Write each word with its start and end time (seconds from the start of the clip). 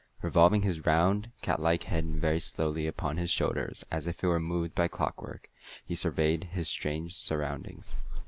Revolving 0.23 0.63
his 0.63 0.83
round, 0.87 1.29
catlike 1.43 1.83
head 1.83 2.07
very 2.19 2.39
slowly 2.39 2.87
upon 2.87 3.17
his 3.17 3.29
shoulders, 3.29 3.83
as 3.91 4.07
if 4.07 4.23
it 4.23 4.25
were 4.27 4.39
moved 4.39 4.73
by 4.73 4.87
clockwork, 4.87 5.47
he 5.85 5.93
surveyed 5.93 6.43
his 6.45 6.67
strange 6.67 7.15
surroundings. 7.15 7.95